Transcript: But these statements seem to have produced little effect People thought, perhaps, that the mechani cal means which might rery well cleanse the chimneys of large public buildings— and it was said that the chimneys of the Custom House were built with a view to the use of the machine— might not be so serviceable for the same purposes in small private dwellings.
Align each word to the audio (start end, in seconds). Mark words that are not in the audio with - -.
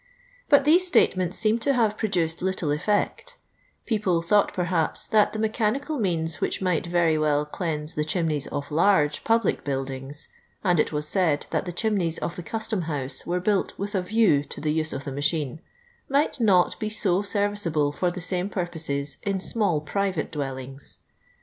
But 0.49 0.65
these 0.65 0.87
statements 0.87 1.37
seem 1.37 1.59
to 1.59 1.73
have 1.73 1.95
produced 1.95 2.41
little 2.41 2.71
effect 2.71 3.37
People 3.85 4.23
thought, 4.23 4.51
perhaps, 4.51 5.05
that 5.05 5.31
the 5.31 5.37
mechani 5.37 5.79
cal 5.85 5.99
means 5.99 6.41
which 6.41 6.59
might 6.59 6.85
rery 6.87 7.19
well 7.19 7.45
cleanse 7.45 7.93
the 7.93 8.03
chimneys 8.03 8.47
of 8.47 8.71
large 8.71 9.23
public 9.23 9.63
buildings— 9.63 10.27
and 10.63 10.79
it 10.79 10.91
was 10.91 11.07
said 11.07 11.45
that 11.51 11.65
the 11.67 11.71
chimneys 11.71 12.17
of 12.17 12.35
the 12.35 12.41
Custom 12.41 12.81
House 12.89 13.27
were 13.27 13.39
built 13.39 13.77
with 13.77 13.93
a 13.93 14.01
view 14.01 14.43
to 14.45 14.59
the 14.59 14.73
use 14.73 14.91
of 14.91 15.03
the 15.03 15.11
machine— 15.11 15.61
might 16.09 16.39
not 16.39 16.79
be 16.79 16.89
so 16.89 17.21
serviceable 17.21 17.91
for 17.91 18.09
the 18.09 18.21
same 18.21 18.49
purposes 18.49 19.17
in 19.21 19.39
small 19.39 19.81
private 19.81 20.31
dwellings. 20.31 20.97